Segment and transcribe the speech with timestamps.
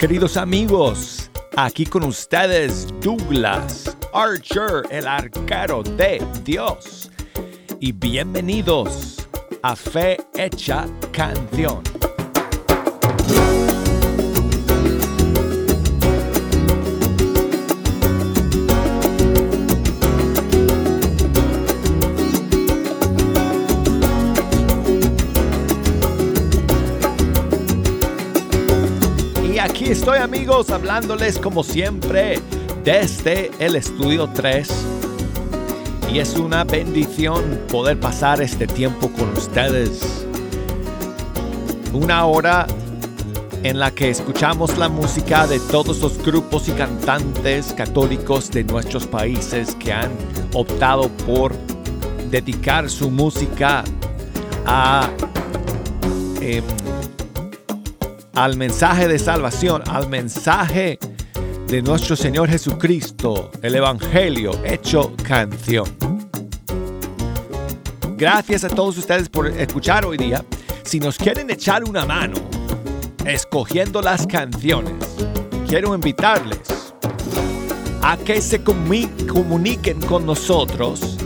[0.00, 7.10] Queridos amigos, aquí con ustedes Douglas Archer, el arquero de Dios.
[7.80, 9.28] Y bienvenidos
[9.62, 11.82] a Fe Hecha Canción.
[29.90, 32.38] Estoy amigos hablándoles como siempre
[32.84, 34.68] desde el estudio 3
[36.12, 40.24] y es una bendición poder pasar este tiempo con ustedes.
[41.92, 42.68] Una hora
[43.64, 49.08] en la que escuchamos la música de todos los grupos y cantantes católicos de nuestros
[49.08, 50.12] países que han
[50.54, 51.52] optado por
[52.30, 53.82] dedicar su música
[54.66, 55.10] a
[56.40, 56.62] eh,
[58.34, 60.98] al mensaje de salvación, al mensaje
[61.66, 65.86] de nuestro Señor Jesucristo, el Evangelio hecho canción.
[68.16, 70.44] Gracias a todos ustedes por escuchar hoy día.
[70.82, 72.34] Si nos quieren echar una mano
[73.24, 74.94] escogiendo las canciones,
[75.68, 76.60] quiero invitarles
[78.02, 81.16] a que se comuniquen con nosotros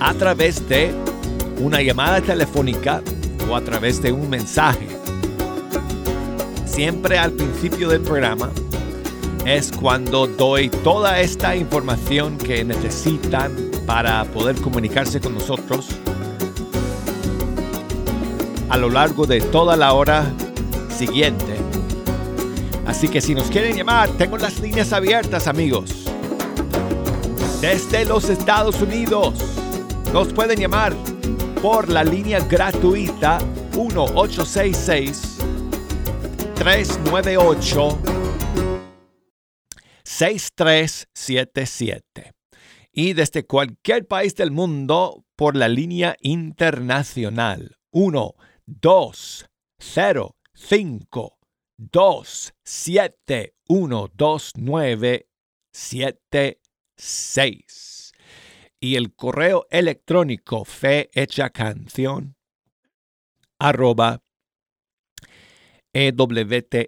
[0.00, 0.94] a través de
[1.60, 3.02] una llamada telefónica
[3.50, 4.93] o a través de un mensaje
[6.74, 8.50] siempre al principio del programa
[9.46, 13.52] es cuando doy toda esta información que necesitan
[13.86, 15.86] para poder comunicarse con nosotros
[18.68, 20.24] a lo largo de toda la hora
[20.88, 21.54] siguiente.
[22.86, 26.06] Así que si nos quieren llamar, tengo las líneas abiertas amigos.
[27.60, 29.34] Desde los Estados Unidos
[30.12, 30.92] nos pueden llamar
[31.62, 33.38] por la línea gratuita
[33.76, 35.23] 1866
[36.54, 37.98] 398
[40.04, 42.32] 6377
[42.92, 47.76] y desde cualquier país del mundo por la línea internacional.
[47.90, 48.34] 1
[48.66, 49.46] 2
[49.78, 51.38] 0 5
[51.76, 55.28] 2 7 1 2 9
[55.72, 56.60] 7
[56.96, 58.12] 6
[58.80, 62.36] y el correo electrónico fe hecha canción
[63.58, 64.23] arroba
[65.94, 66.84] ewtn.com.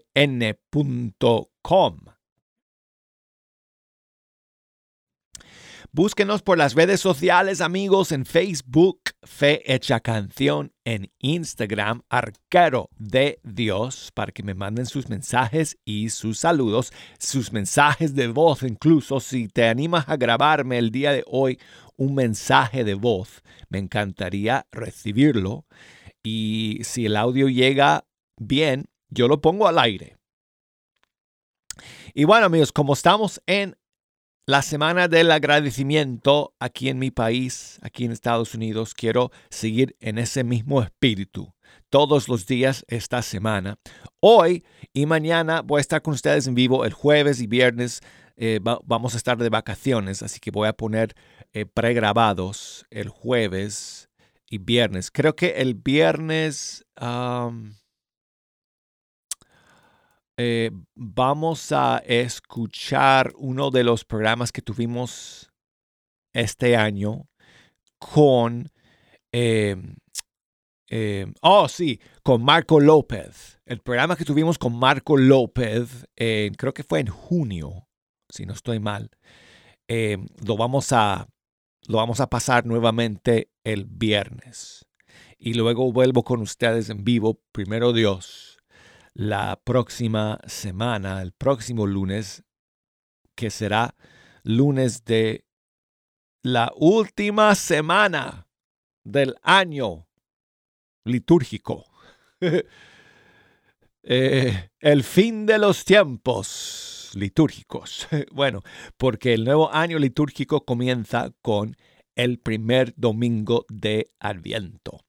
[5.92, 13.40] Búsquenos por las redes sociales, amigos, en Facebook, Fe Hecha Canción, en Instagram, Arquero de
[13.42, 19.20] Dios, para que me manden sus mensajes y sus saludos, sus mensajes de voz, incluso
[19.20, 21.58] si te animas a grabarme el día de hoy
[21.96, 25.64] un mensaje de voz, me encantaría recibirlo.
[26.22, 28.04] Y si el audio llega
[28.36, 30.16] bien, yo lo pongo al aire.
[32.14, 33.76] Y bueno, amigos, como estamos en
[34.46, 40.18] la semana del agradecimiento aquí en mi país, aquí en Estados Unidos, quiero seguir en
[40.18, 41.52] ese mismo espíritu
[41.90, 43.78] todos los días esta semana.
[44.20, 48.00] Hoy y mañana voy a estar con ustedes en vivo el jueves y viernes.
[48.36, 51.14] Eh, vamos a estar de vacaciones, así que voy a poner
[51.52, 54.10] eh, pregrabados el jueves
[54.48, 55.10] y viernes.
[55.10, 56.84] Creo que el viernes...
[60.38, 65.50] Eh, vamos a escuchar uno de los programas que tuvimos
[66.34, 67.26] este año
[67.98, 68.70] con,
[69.32, 69.96] em,
[70.88, 73.60] em, oh sí, con Marco López.
[73.64, 77.88] El programa que tuvimos con Marco López, creo que fue en junio,
[78.28, 79.10] si no estoy mal.
[79.88, 81.28] Em, lo, vamos a,
[81.88, 84.84] lo vamos a pasar nuevamente el viernes.
[85.38, 88.55] Y luego vuelvo con ustedes en vivo, primero Dios
[89.16, 92.44] la próxima semana, el próximo lunes,
[93.34, 93.94] que será
[94.42, 95.46] lunes de
[96.42, 98.46] la última semana
[99.04, 100.06] del año
[101.04, 101.84] litúrgico.
[104.08, 108.06] Eh, el fin de los tiempos litúrgicos.
[108.30, 108.62] bueno,
[108.96, 111.76] porque el nuevo año litúrgico comienza con
[112.14, 115.00] el primer domingo de Adviento.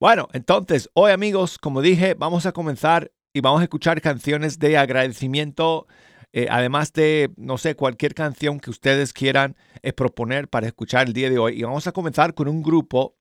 [0.00, 4.78] Bueno, entonces, hoy amigos, como dije, vamos a comenzar y vamos a escuchar canciones de
[4.78, 5.86] agradecimiento,
[6.32, 9.56] eh, además de, no sé, cualquier canción que ustedes quieran
[9.96, 11.60] proponer para escuchar el día de hoy.
[11.60, 13.18] Y vamos a comenzar con un grupo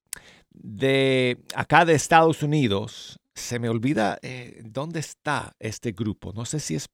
[0.59, 3.19] de acá de Estados Unidos.
[3.33, 6.33] Se me olvida eh, dónde está este grupo.
[6.33, 6.89] No sé si es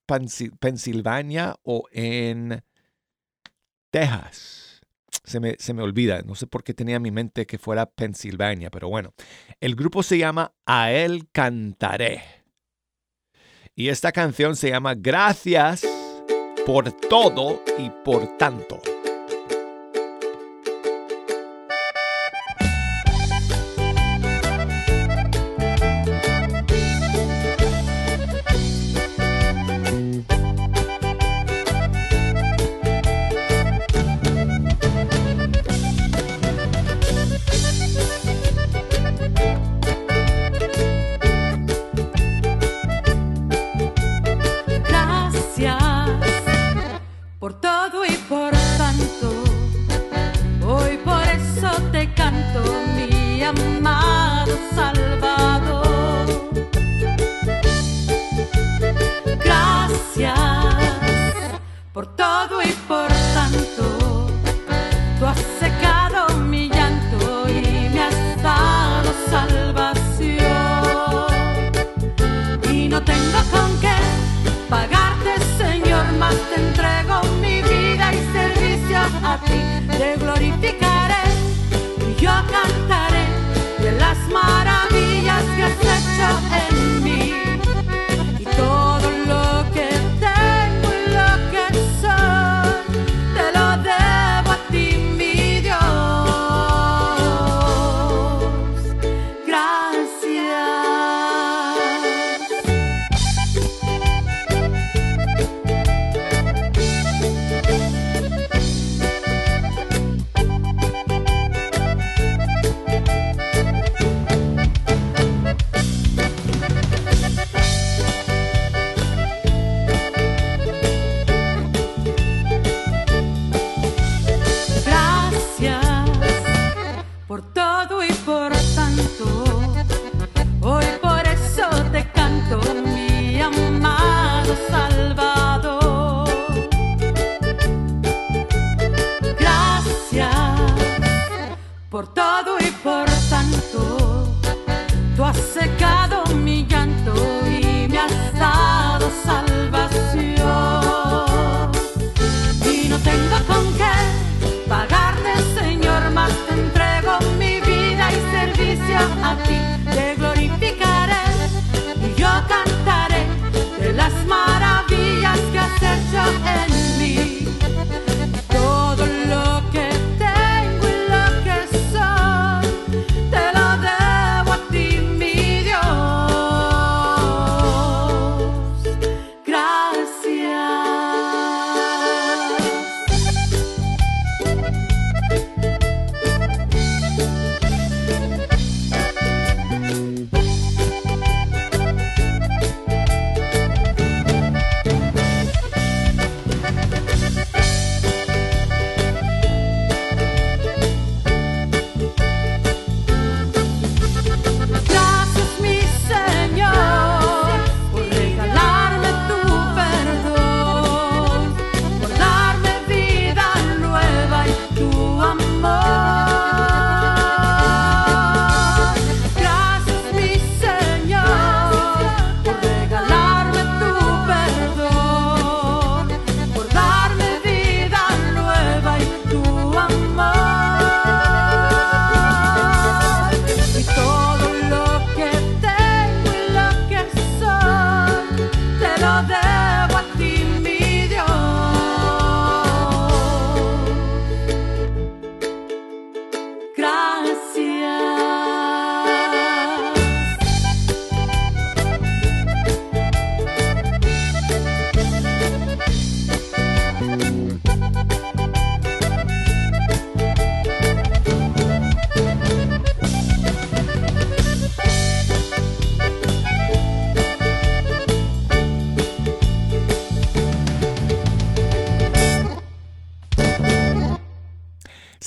[0.59, 2.63] Pensilvania o en
[3.91, 4.81] Texas.
[5.23, 7.85] Se me, se me, olvida, no sé por qué tenía en mi mente que fuera
[7.85, 9.13] Pensilvania, pero bueno,
[9.61, 12.42] el grupo se llama A Él Cantaré.
[13.75, 15.81] Y esta canción se llama Gracias
[16.63, 18.79] por todo y por tanto.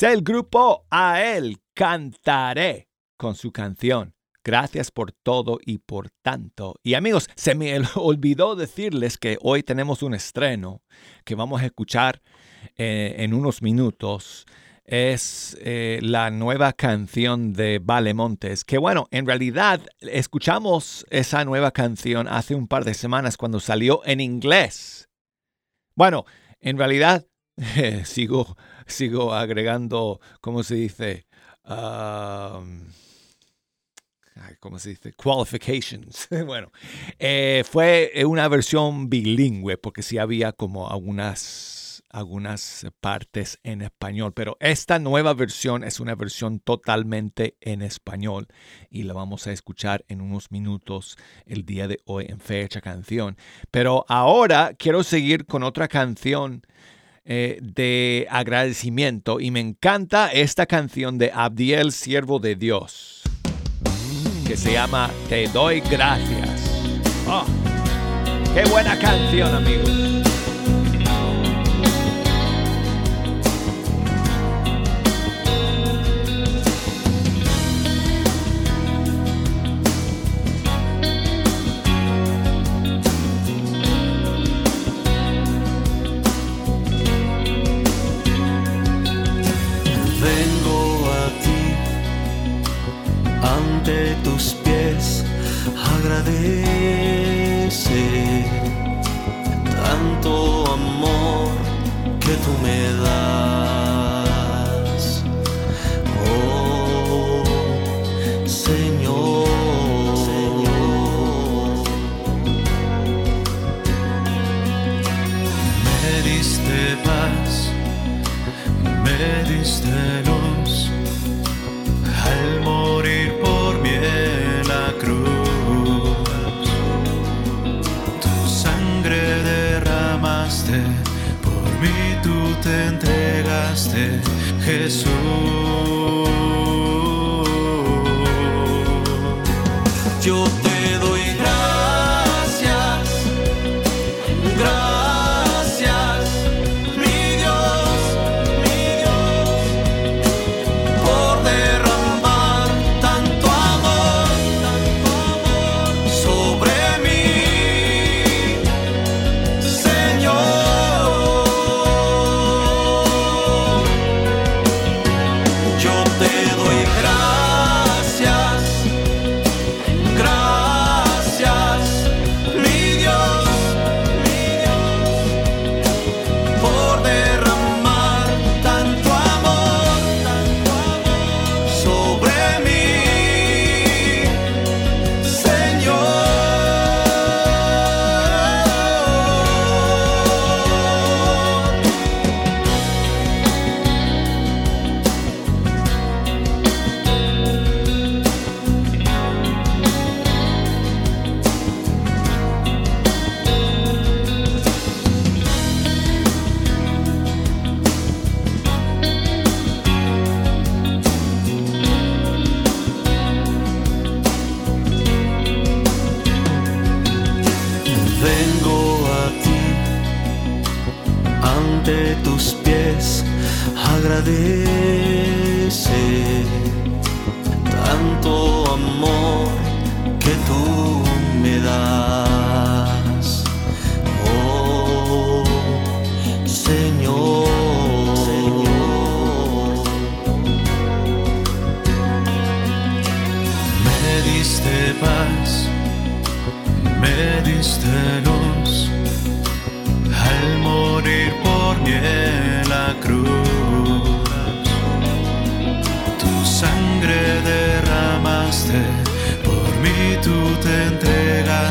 [0.03, 4.15] El grupo A él cantaré con su canción.
[4.45, 6.76] Gracias por todo y por tanto.
[6.83, 10.83] Y amigos, se me olvidó decirles que hoy tenemos un estreno
[11.25, 12.23] que vamos a escuchar
[12.76, 14.47] eh, en unos minutos.
[14.85, 21.73] Es eh, la nueva canción de Vale Montes, que bueno, en realidad escuchamos esa nueva
[21.73, 25.09] canción hace un par de semanas cuando salió en inglés.
[25.97, 26.25] Bueno,
[26.61, 27.26] en realidad
[28.05, 28.57] sigo
[28.97, 31.26] sigo agregando, ¿cómo se dice?
[34.61, 35.12] ¿cómo se dice?
[35.14, 36.28] Qualifications.
[36.47, 36.71] bueno,
[37.19, 41.76] eh, fue una versión bilingüe porque sí había como algunas
[42.11, 48.47] algunas partes en español, pero esta nueva versión es una versión totalmente en español
[48.88, 53.37] y la vamos a escuchar en unos minutos el día de hoy en Fecha Canción.
[53.71, 56.62] Pero ahora quiero seguir con otra canción
[57.28, 63.23] eh, de agradecimiento y me encanta esta canción de Abdiel, siervo de Dios,
[64.47, 66.62] que se llama Te doy gracias.
[67.26, 67.45] Oh,
[68.54, 70.16] ¡Qué buena canción, amigos!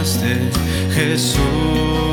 [0.06, 0.52] dejaste,
[0.94, 2.05] Jesús.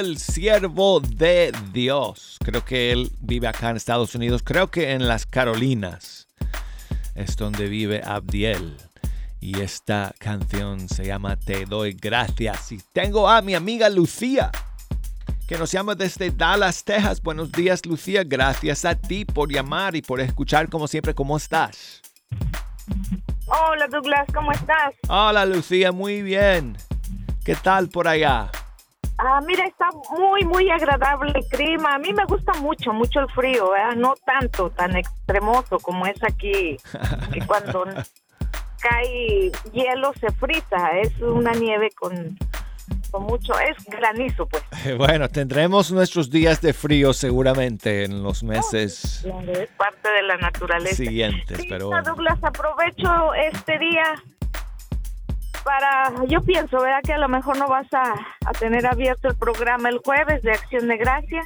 [0.00, 2.38] Abdiel, siervo de Dios.
[2.42, 6.26] Creo que él vive acá en Estados Unidos, creo que en las Carolinas
[7.14, 8.78] es donde vive Abdiel.
[9.40, 12.72] Y esta canción se llama Te doy gracias.
[12.72, 14.50] Y tengo a mi amiga Lucía,
[15.46, 17.20] que nos llama desde Dallas, Texas.
[17.22, 18.22] Buenos días, Lucía.
[18.24, 21.14] Gracias a ti por llamar y por escuchar como siempre.
[21.14, 22.00] ¿Cómo estás?
[23.46, 24.26] Hola, Douglas.
[24.32, 24.94] ¿Cómo estás?
[25.08, 25.92] Hola, Lucía.
[25.92, 26.76] Muy bien.
[27.44, 28.50] ¿Qué tal por allá?
[29.22, 29.86] Ah, mira, está
[30.18, 31.94] muy, muy agradable el clima.
[31.94, 33.94] A mí me gusta mucho, mucho el frío, ¿eh?
[33.94, 36.78] no tanto, tan extremoso como es aquí,
[37.30, 37.84] que cuando
[38.80, 42.38] cae hielo se frita, es una nieve con,
[43.10, 44.62] con mucho, es granizo pues.
[44.96, 49.22] Bueno, tendremos nuestros días de frío seguramente en los meses.
[49.52, 50.96] es parte de la naturaleza.
[50.96, 51.90] Siguientes, pero...
[52.02, 54.14] Douglas, aprovecho este día
[55.70, 56.98] para, yo pienso, ¿verdad?
[57.04, 60.50] Que a lo mejor no vas a, a tener abierto el programa el jueves de
[60.50, 61.44] Acción de Gracia.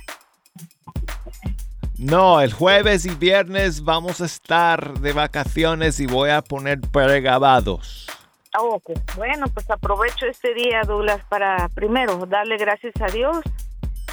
[1.98, 8.06] No, el jueves y viernes vamos a estar de vacaciones y voy a poner pregrabados.
[8.58, 8.80] Oh,
[9.14, 13.42] bueno, pues aprovecho este día, Douglas, para primero darle gracias a Dios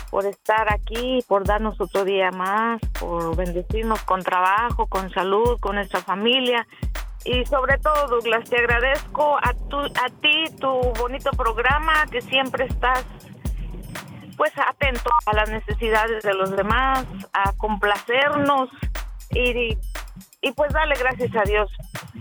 [0.09, 5.75] por estar aquí, por darnos otro día más, por bendecirnos con trabajo, con salud, con
[5.75, 6.67] nuestra familia
[7.23, 12.65] y sobre todo, Douglas, te agradezco a, tu, a ti, tu bonito programa, que siempre
[12.65, 13.05] estás
[14.37, 18.69] pues atento a las necesidades de los demás, a complacernos.
[19.33, 19.77] Y,
[20.41, 21.69] y pues darle gracias a Dios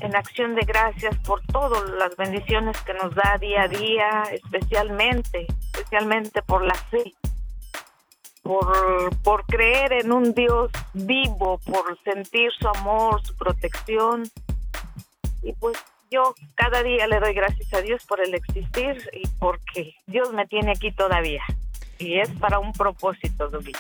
[0.01, 5.47] en acción de gracias por todas las bendiciones que nos da día a día, especialmente,
[5.73, 7.15] especialmente por la fe,
[8.43, 14.25] por, por creer en un Dios vivo, por sentir su amor, su protección
[15.43, 15.77] y pues
[16.11, 20.47] yo cada día le doy gracias a Dios por el existir y porque Dios me
[20.47, 21.43] tiene aquí todavía.
[21.99, 23.77] Y es para un propósito, David.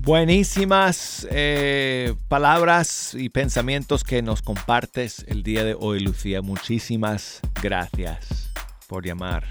[0.00, 6.42] Buenísimas eh, palabras y pensamientos que nos compartes el día de hoy, Lucía.
[6.42, 8.52] Muchísimas gracias
[8.88, 9.44] por llamar.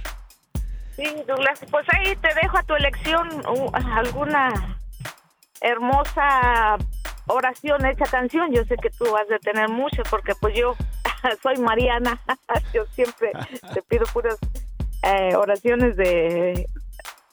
[0.97, 4.77] Sí, Douglas, pues ahí te dejo a tu elección uh, alguna
[5.61, 6.77] hermosa
[7.27, 8.51] oración hecha canción.
[8.51, 10.75] Yo sé que tú vas a tener muchas porque pues yo
[11.43, 12.19] soy Mariana.
[12.73, 13.31] yo siempre
[13.73, 14.37] te pido puras
[15.03, 16.67] eh, oraciones de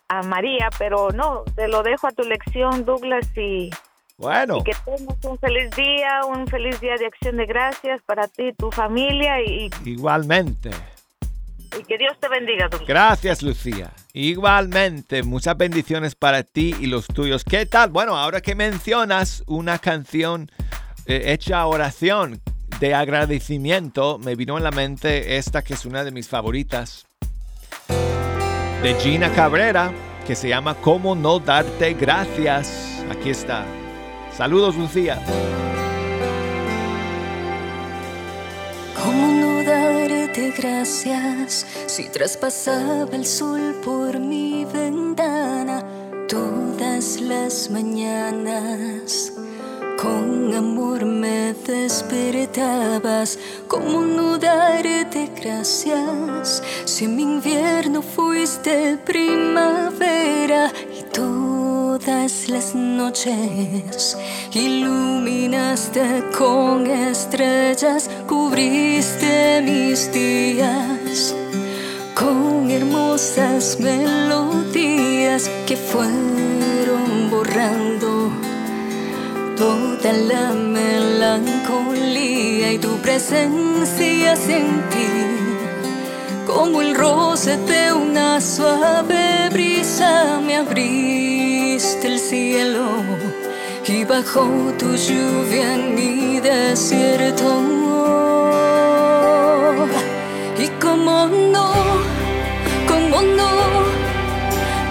[0.08, 3.68] a María, pero no, te lo dejo a tu lección, Douglas, y,
[4.16, 4.64] bueno.
[4.64, 8.52] que tengas un feliz día, un feliz día de acción de gracias para ti y
[8.54, 9.42] tu familia.
[9.42, 10.70] y Igualmente.
[11.76, 12.68] Y que Dios te bendiga.
[12.86, 13.92] Gracias, Lucía.
[14.12, 17.44] Igualmente, muchas bendiciones para ti y los tuyos.
[17.44, 17.90] ¿Qué tal?
[17.90, 20.50] Bueno, ahora que mencionas una canción
[21.06, 22.40] eh, hecha oración
[22.80, 27.06] de agradecimiento, me vino en la mente esta que es una de mis favoritas,
[28.82, 29.92] de Gina Cabrera,
[30.26, 33.02] que se llama ¿Cómo no darte gracias?
[33.10, 33.64] Aquí está.
[34.36, 35.20] Saludos, Lucía.
[39.02, 39.27] ¿Cómo
[40.28, 45.84] darte gracias si traspasaba el sol por mi ventana
[46.28, 49.32] todas las mañanas?
[50.00, 56.62] Con amor me despertabas, ¿cómo no darte gracias?
[56.84, 60.72] Si mi invierno fuiste primavera
[61.12, 64.16] todas las noches.
[64.52, 71.34] Iluminaste con estrellas, cubriste mis días
[72.14, 78.30] con hermosas melodías que fueron borrando
[79.56, 81.92] toda la melancolía
[82.72, 85.47] y tu presencia sentí
[86.48, 92.86] como el roce de una suave brisa me abriste el cielo
[93.86, 97.48] y bajó tu lluvia en mi desierto
[100.58, 101.70] y como no
[102.90, 103.50] como no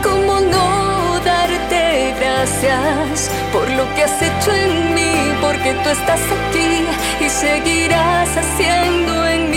[0.03, 6.85] como no darte gracias por lo que has hecho en mí, porque tú estás aquí
[7.25, 9.56] y seguirás haciendo en mí.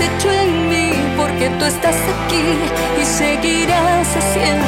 [0.00, 2.44] Hecho en mí, porque tú estás aquí
[3.00, 4.66] y seguirás haciendo?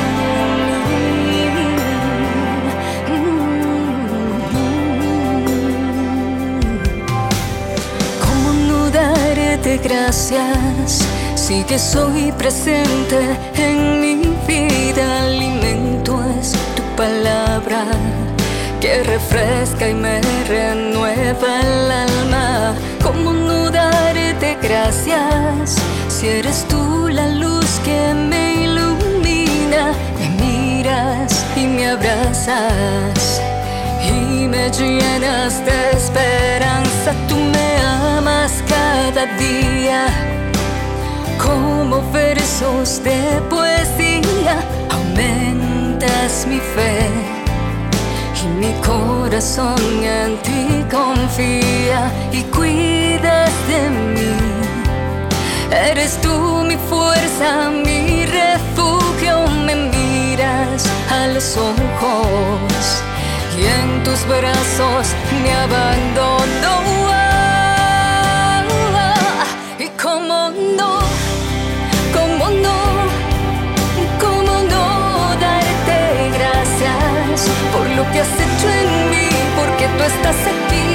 [8.24, 13.18] ¿Cómo no darte gracias si que soy presente
[13.54, 14.14] en mi
[14.46, 15.22] vida?
[15.22, 17.84] Alimento es tu palabra
[18.80, 22.74] que refresca y me renueva el alma.
[23.12, 25.74] ¿Cómo no darte gracias
[26.06, 29.92] si eres tú la luz que me ilumina?
[30.16, 33.42] Me miras y me abrazas
[34.00, 37.12] y me llenas de esperanza.
[37.28, 37.82] Tú me
[38.16, 40.06] amas cada día
[41.36, 44.54] como versos de poesía.
[44.88, 47.39] Aumentas mi fe
[48.58, 54.36] mi corazón en ti confía y cuidas de mí.
[55.70, 63.02] Eres tú mi fuerza, mi refugio, me miras a los ojos
[63.58, 67.29] y en tus brazos me abandono.
[78.00, 80.86] Lo que has hecho en mí, porque tú estás aquí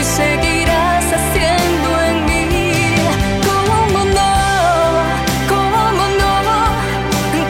[0.00, 2.46] y seguirás haciendo en mí.
[3.48, 4.32] Como no,
[5.52, 5.82] como
[6.22, 6.34] no,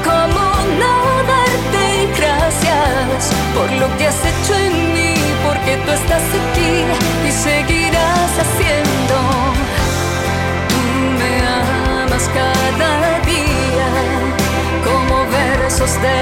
[0.09, 0.45] como
[0.83, 0.95] no
[1.33, 1.85] darte
[2.19, 5.15] gracias por lo que has hecho en mí,
[5.47, 6.73] porque tú estás aquí
[7.29, 9.17] y seguirás haciendo.
[10.71, 10.81] Tú
[11.21, 11.33] me
[12.03, 12.93] amas cada
[13.33, 13.89] día,
[14.87, 16.17] como versos de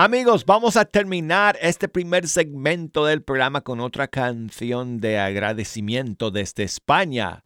[0.00, 6.62] Amigos, vamos a terminar este primer segmento del programa con otra canción de agradecimiento desde
[6.62, 7.42] España.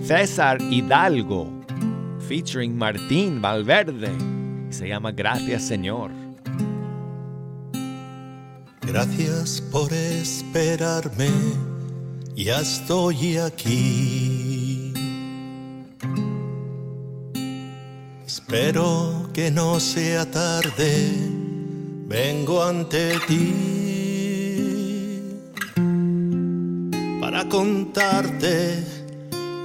[0.00, 1.50] César Hidalgo,
[2.28, 4.12] featuring Martín Valverde.
[4.70, 6.12] Se llama Gracias Señor.
[8.82, 11.30] Gracias por esperarme,
[12.36, 14.92] ya estoy aquí.
[18.24, 21.41] Espero que no sea tarde,
[22.12, 23.54] vengo ante ti
[27.18, 28.84] para contarte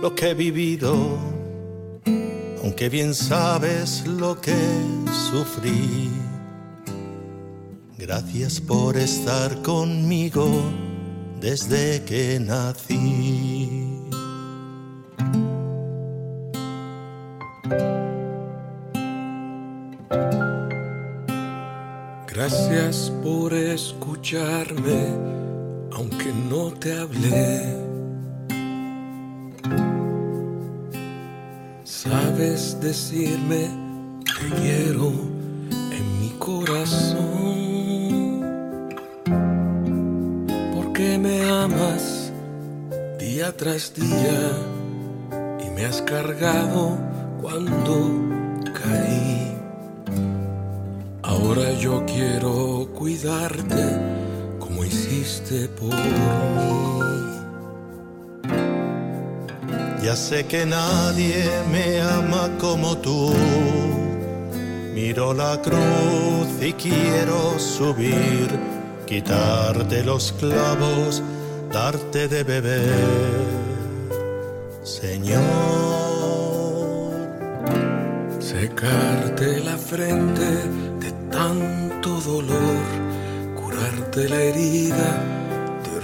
[0.01, 1.17] lo que he vivido,
[2.63, 4.55] aunque bien sabes lo que
[5.29, 6.09] sufrí.
[7.97, 10.47] Gracias por estar conmigo
[11.41, 13.76] desde que nací.
[24.27, 25.07] Escucharme,
[25.93, 27.77] aunque no te hablé.
[31.85, 33.69] Sabes decirme
[34.25, 35.13] te quiero
[35.71, 37.27] en mi corazón.
[40.75, 42.33] Porque me amas
[43.19, 44.51] día tras día
[45.65, 46.97] y me has cargado
[55.79, 56.13] por mí.
[60.03, 63.33] Ya sé que nadie me ama como tú.
[64.93, 68.47] Miro la cruz y quiero subir,
[69.05, 71.23] quitarte los clavos,
[71.71, 73.47] darte de beber.
[74.83, 75.43] Señor,
[78.39, 80.49] Secarte la frente
[80.99, 82.83] de tanto dolor,
[83.55, 85.36] curarte la herida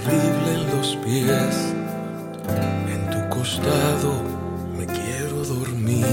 [0.04, 1.74] terrible en los pies.
[2.88, 4.22] En tu costado
[4.76, 6.06] me quiero dormir,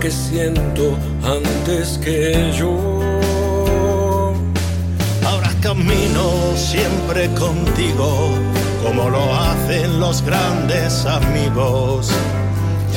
[0.00, 3.06] que siento antes que yo.
[5.66, 8.30] camino siempre contigo,
[8.84, 12.08] como lo hacen los grandes amigos.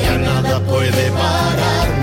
[0.00, 1.99] Ya nada puede pararme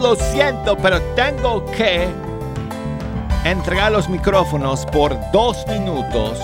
[0.00, 2.08] Lo siento, pero tengo que
[3.44, 6.38] entregar los micrófonos por dos minutos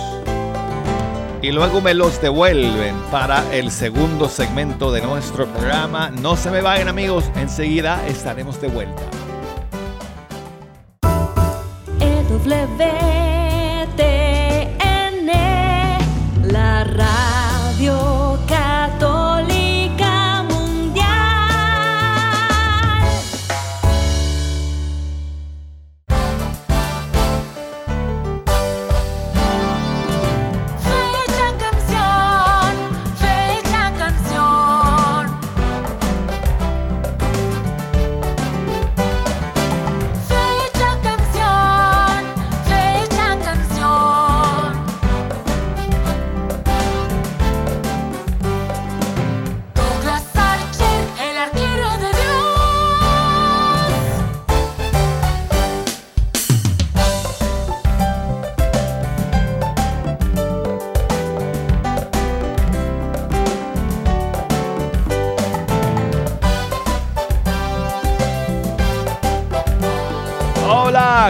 [1.40, 6.10] y luego me los devuelven para el segundo segmento de nuestro programa.
[6.10, 9.02] No se me vayan amigos, enseguida estaremos de vuelta.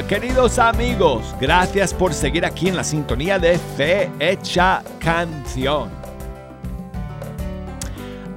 [0.08, 1.34] Queridos amigos.
[1.40, 5.90] Gracias por seguir aquí en la sintonía de Fe Hecha Canción.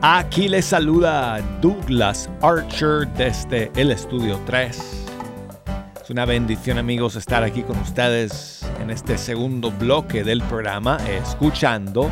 [0.02, 5.06] Aquí les saluda Douglas Archer desde el estudio 3.
[6.02, 12.10] Es una bendición amigos estar aquí con ustedes en este segundo bloque del programa, escuchando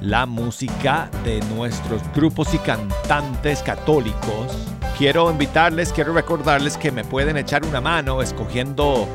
[0.00, 4.79] la música de nuestros grupos y cantantes católicos.
[5.00, 9.08] Quiero invitarles, quiero recordarles que me pueden echar una mano escogiendo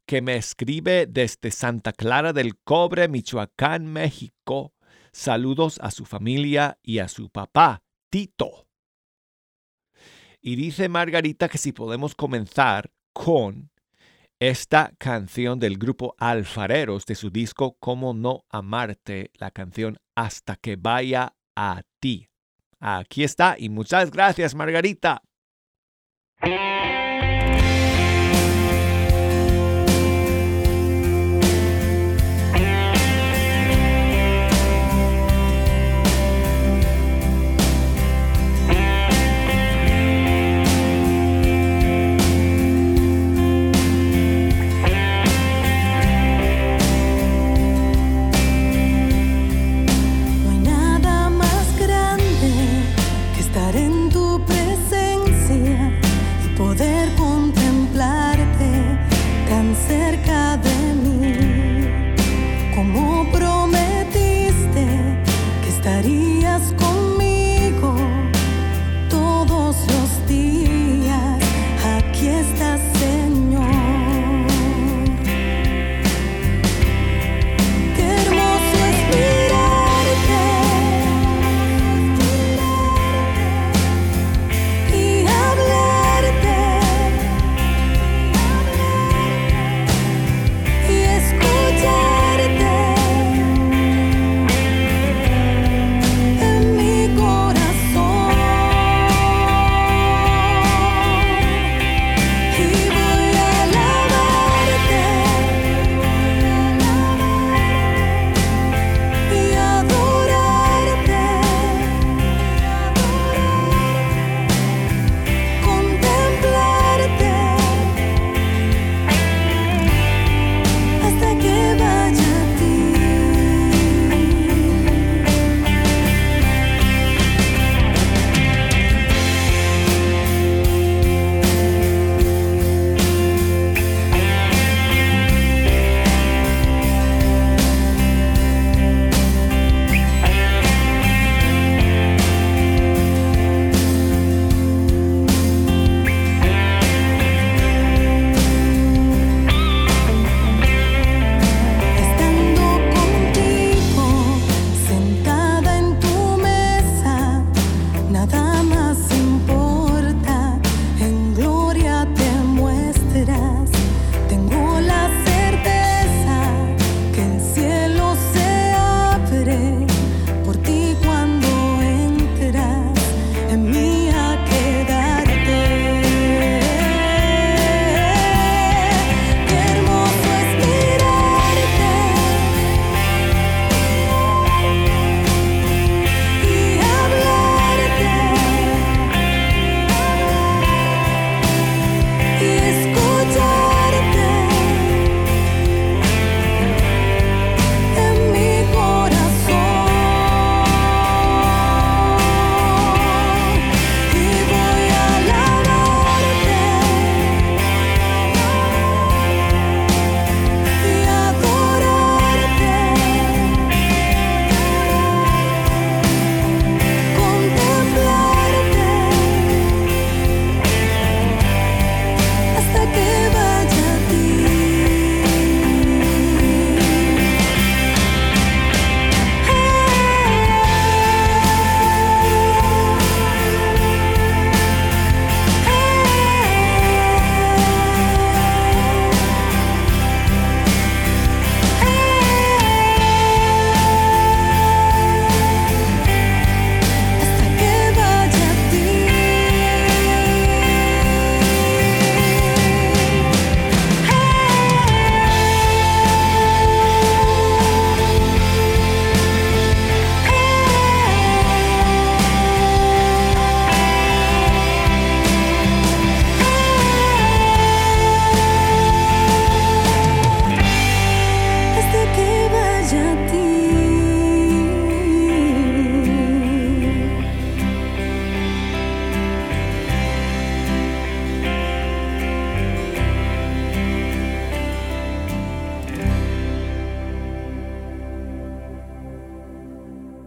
[0.07, 4.73] que me escribe desde Santa Clara del Cobre, Michoacán, México.
[5.13, 8.69] Saludos a su familia y a su papá, Tito.
[10.41, 13.71] Y dice Margarita que si podemos comenzar con
[14.41, 20.77] esta canción del grupo Alfareros de su disco Cómo no amarte, la canción Hasta que
[20.77, 22.29] vaya a ti.
[22.81, 25.23] Aquí está y muchas gracias Margarita.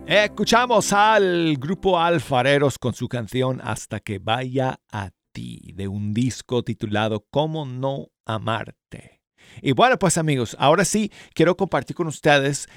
[0.06, 6.62] Escuchamos al grupo Alfareros con su canción Hasta que vaya a ti, de un disco
[6.62, 9.22] titulado ¿Cómo no amarte?
[9.62, 12.68] Y bueno, pues amigos, ahora sí quiero compartir con ustedes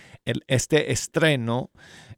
[0.46, 1.70] este estreno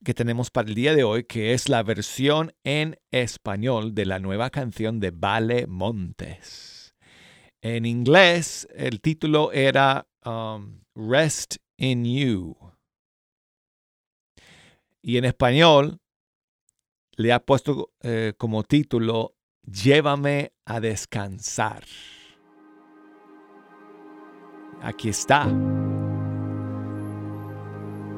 [0.05, 4.19] que tenemos para el día de hoy, que es la versión en español de la
[4.19, 6.95] nueva canción de Vale Montes.
[7.63, 12.68] En inglés, el título era um, Rest in You.
[15.09, 16.03] Y en español
[17.17, 21.83] le ha puesto eh, como título Llévame a descansar.
[24.83, 25.51] Aquí está.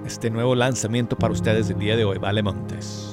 [0.04, 3.09] Este nuevo lanzamiento para ustedes el día de hoy, Vale Montes.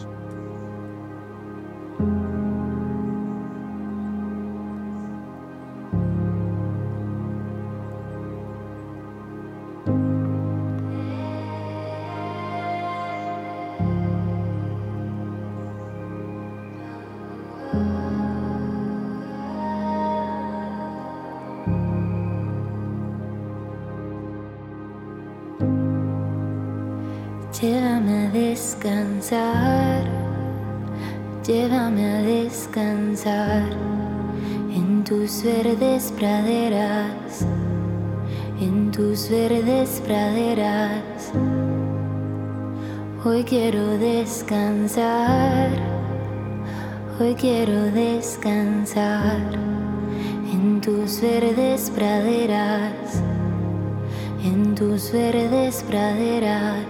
[55.11, 56.85] Verdes praderas.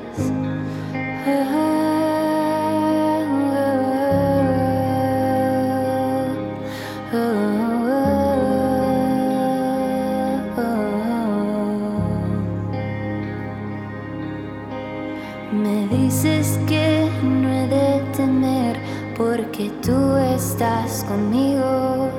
[15.51, 18.77] Me dices que no he de temer
[19.17, 22.09] porque tú estás conmigo.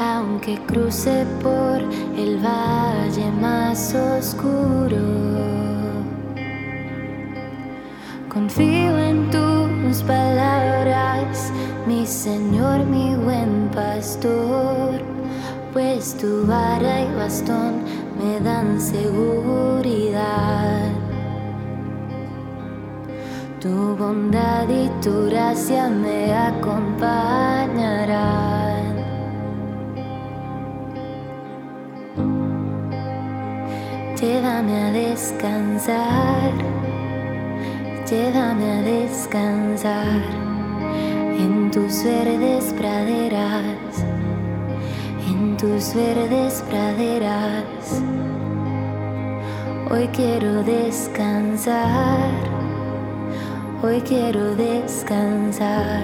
[0.00, 1.80] Aunque cruce por
[2.16, 2.87] el valle
[3.78, 4.98] oscuro.
[8.28, 11.52] Confío en tus palabras,
[11.86, 15.00] mi Señor, mi buen pastor,
[15.72, 17.84] pues tu vara y bastón
[18.18, 20.90] me dan seguridad.
[23.60, 28.57] Tu bondad y tu gracia me acompañarán.
[34.58, 36.52] Llévame a descansar.
[38.10, 40.20] Llévame a descansar
[41.38, 44.04] en tus verdes praderas,
[45.28, 48.02] en tus verdes praderas.
[49.92, 52.32] Hoy quiero descansar,
[53.80, 56.02] hoy quiero descansar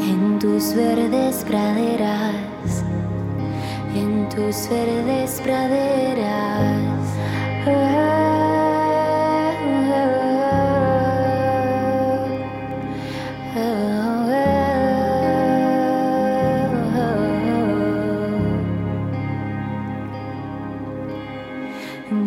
[0.00, 2.82] en tus verdes praderas,
[3.94, 7.01] en tus verdes praderas.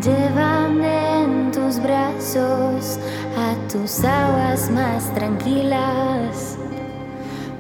[0.06, 3.00] Llévame en tus brazos
[3.36, 6.58] a tus aguas más tranquilas,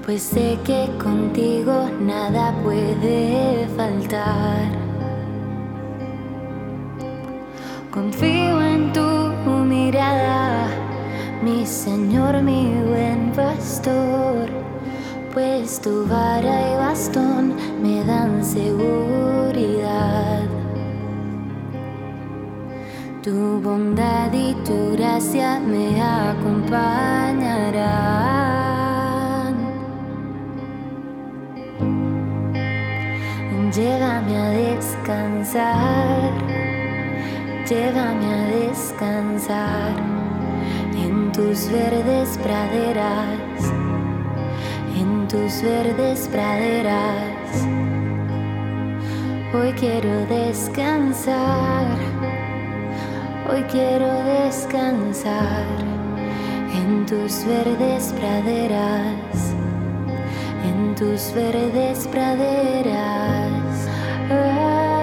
[0.05, 4.84] pues sé que contigo nada puede faltar.
[7.95, 9.31] Confío en tu
[9.63, 10.67] mirada,
[11.41, 14.49] mi Señor, mi buen pastor,
[15.33, 20.43] pues tu vara y bastón me dan seguridad.
[23.23, 28.35] Tu bondad y tu gracia me acompañarán.
[33.75, 36.31] Llévame a descansar,
[37.65, 39.95] llévame a descansar
[40.95, 43.73] en tus verdes praderas,
[44.95, 47.67] en tus verdes praderas.
[49.53, 51.87] Hoy quiero descansar.
[53.49, 55.65] Hoy quiero descansar
[56.73, 59.53] en tus verdes praderas,
[60.63, 63.55] en tus verdes praderas.
[64.27, 64.94] Solo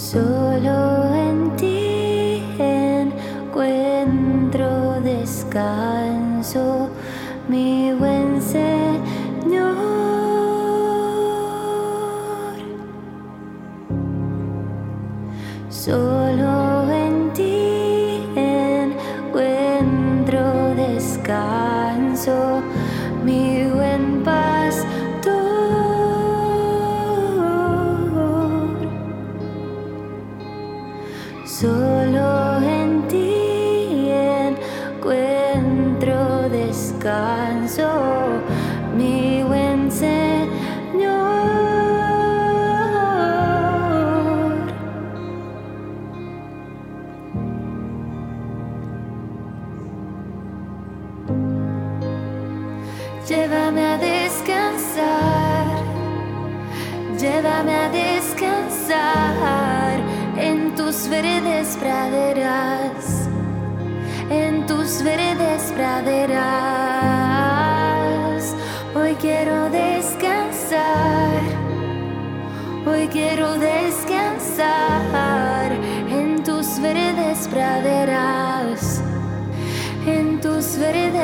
[0.00, 2.42] Solo en ti
[3.52, 4.66] encuentro
[5.02, 6.79] descanso,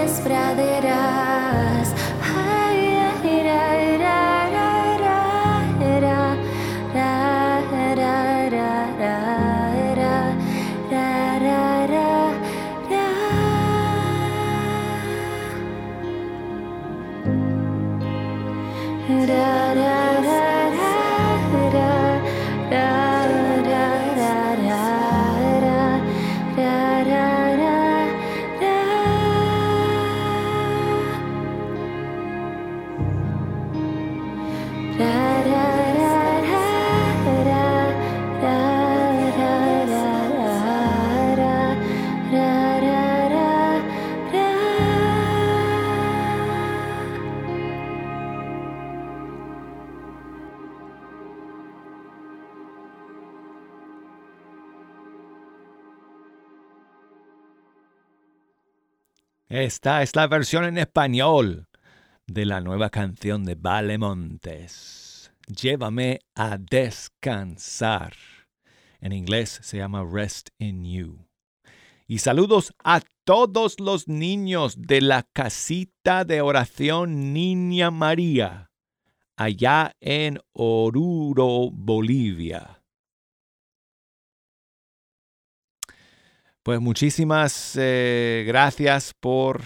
[0.07, 0.35] despre
[59.57, 61.67] Esta es la versión en español
[62.27, 65.33] de la nueva canción de Vale Montes.
[65.47, 68.13] Llévame a descansar.
[69.01, 71.27] En inglés se llama Rest in You.
[72.07, 78.71] Y saludos a todos los niños de la casita de oración Niña María,
[79.39, 82.76] allá en Oruro, Bolivia.
[86.67, 89.63] Pues muchísimas eh, gracias por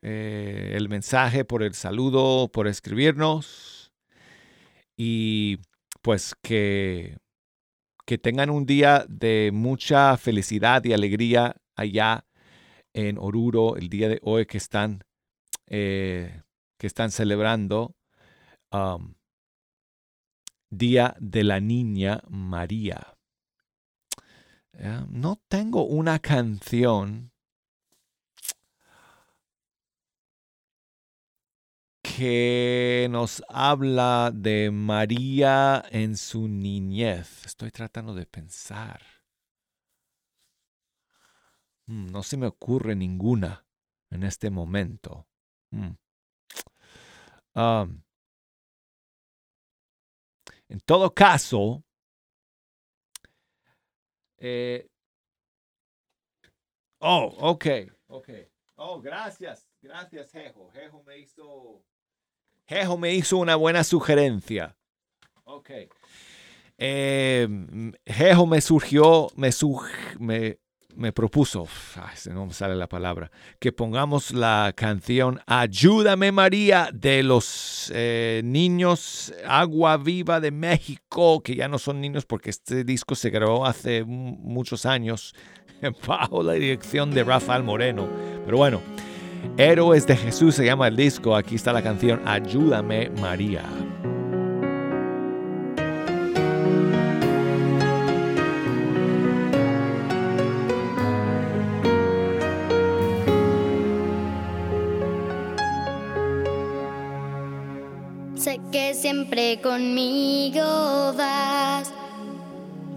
[0.00, 3.92] eh, el mensaje, por el saludo, por escribirnos.
[4.96, 5.58] Y
[6.00, 7.18] pues que,
[8.06, 12.24] que tengan un día de mucha felicidad y alegría allá
[12.94, 15.04] en Oruro el día de hoy que están,
[15.66, 16.40] eh,
[16.78, 17.94] que están celebrando
[18.72, 19.16] um,
[20.70, 23.17] Día de la Niña María.
[24.78, 27.32] No tengo una canción
[32.02, 37.44] que nos habla de María en su niñez.
[37.44, 39.02] Estoy tratando de pensar.
[41.86, 43.66] Mm, No se me ocurre ninguna
[44.10, 45.26] en este momento.
[45.70, 45.96] Mm.
[47.54, 48.02] Um,
[50.68, 51.84] en todo caso,
[54.38, 54.86] eh,
[57.00, 57.66] oh, ok,
[58.08, 58.28] ok.
[58.76, 60.70] Oh, gracias, gracias, Jejo.
[60.72, 61.82] Jejo me hizo,
[62.66, 64.76] Jejo me hizo una buena sugerencia.
[65.44, 65.70] Ok.
[66.78, 69.88] Eh, mm, Jejo me surgió, me, sug-
[70.20, 70.58] me,
[70.98, 73.30] me propuso, ay, se no me sale la palabra,
[73.60, 81.54] que pongamos la canción Ayúdame María de los eh, niños Agua Viva de México, que
[81.54, 85.34] ya no son niños porque este disco se grabó hace mu- muchos años
[86.06, 88.08] bajo la dirección de Rafael Moreno.
[88.44, 88.80] Pero bueno,
[89.56, 93.62] Héroes de Jesús se llama el disco, aquí está la canción Ayúdame María.
[109.08, 111.90] Siempre conmigo vas,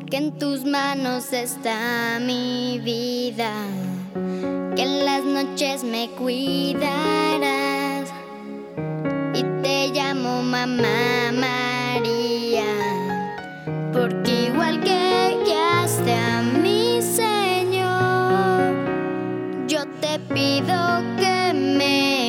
[0.10, 3.54] que en tus manos está mi vida,
[4.76, 6.90] que en las noches me cuidarás.
[9.34, 12.66] Y te llamo mamá María,
[13.94, 18.76] porque igual que guiaste a mi Señor,
[19.66, 20.76] yo te pido
[21.18, 22.21] que me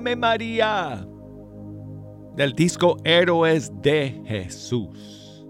[0.00, 1.06] María
[2.34, 5.44] del disco Héroes de Jesús.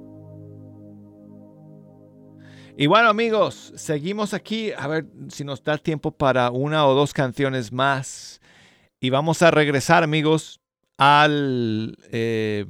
[2.77, 7.13] Y bueno amigos, seguimos aquí a ver si nos da tiempo para una o dos
[7.13, 8.41] canciones más.
[8.99, 10.61] Y vamos a regresar amigos
[10.99, 12.67] al, eh,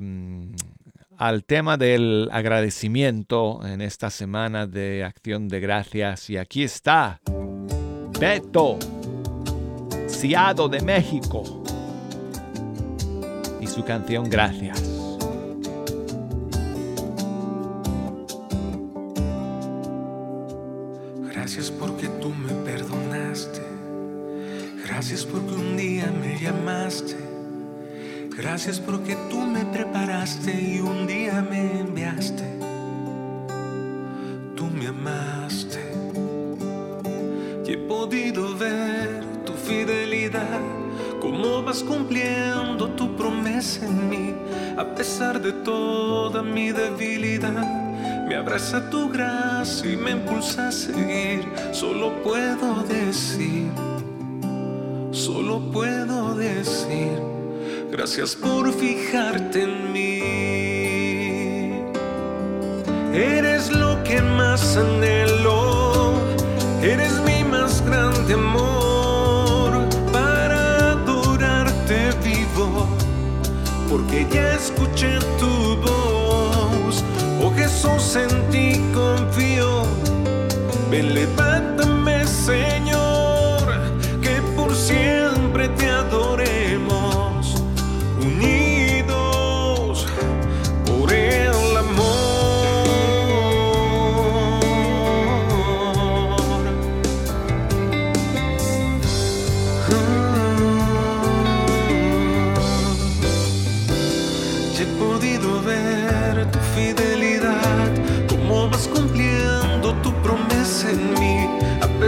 [1.17, 6.29] al tema del agradecimiento en esta semana de acción de gracias.
[6.29, 7.21] Y aquí está
[8.19, 8.79] Beto.
[10.09, 11.60] Ciado de México
[13.61, 14.83] y su canción Gracias.
[21.33, 23.61] Gracias porque tú me perdonaste.
[24.87, 27.17] Gracias porque un día me llamaste.
[28.37, 32.45] Gracias porque tú me preparaste y un día me enviaste.
[34.55, 35.81] Tú me amaste.
[37.67, 40.61] Y he podido ver tu fidelidad,
[41.21, 43.10] cómo vas cumpliendo tu
[43.61, 44.35] en mí,
[44.79, 47.53] a pesar de toda mi debilidad.
[48.27, 51.45] Me abraza tu gracia y me impulsa a seguir.
[51.73, 53.71] Solo puedo decir,
[55.11, 57.19] solo puedo decir,
[57.93, 60.21] gracias por fijarte en mí.
[63.13, 65.40] Eres lo que más anhelo,
[73.91, 77.05] porque ya escuché tu voz.
[77.43, 79.83] Oh Jesús, en ti confío.
[80.91, 81.80] Ven, levántame,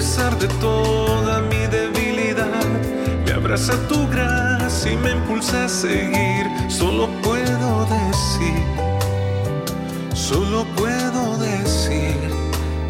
[0.03, 2.67] pesar de toda mi debilidad,
[3.25, 6.45] me abraza tu gracia y me impulsa a seguir.
[6.67, 8.65] Solo puedo decir,
[10.13, 12.17] solo puedo decir,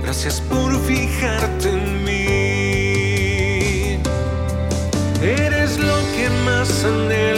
[0.02, 2.22] gracias por fijarte en mí.
[5.20, 7.31] Eres lo que más anhelo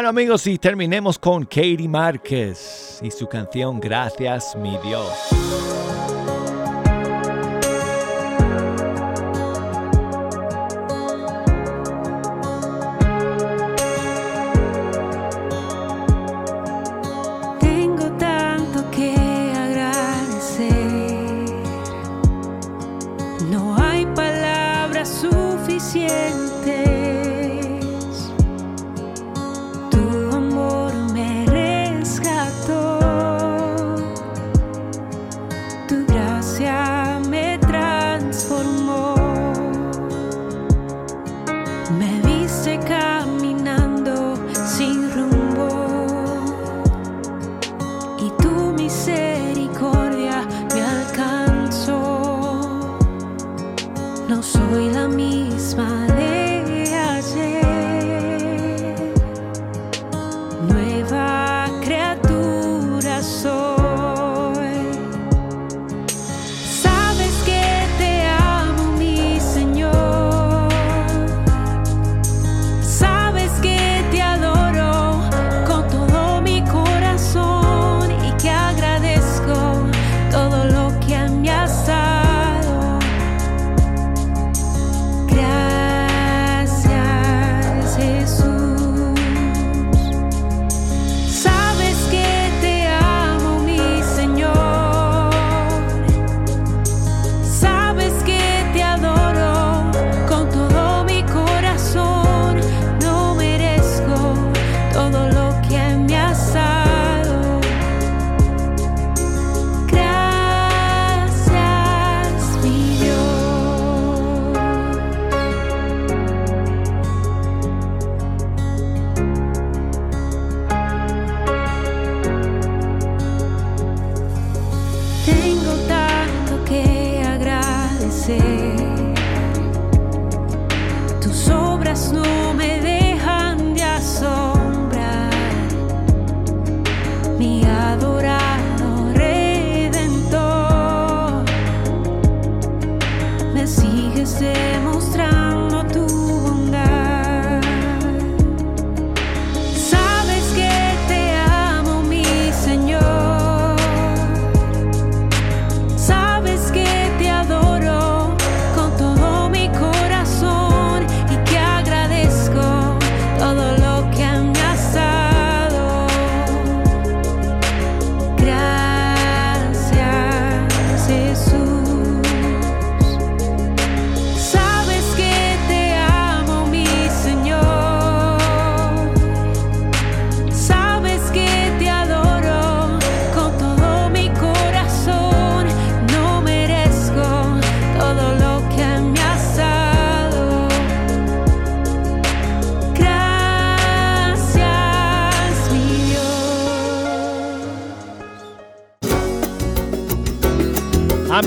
[0.00, 5.39] Bueno amigos, y terminemos con Katie Márquez y su canción Gracias mi Dios.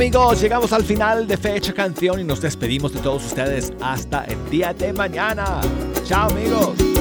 [0.04, 4.49] Amigos, llegamos al final de Fecha Canción y nos despedimos de todos ustedes hasta el
[4.49, 5.62] día de mañana.
[6.04, 6.93] Chao amigos.